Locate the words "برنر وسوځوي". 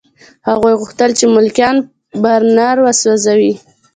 2.23-3.53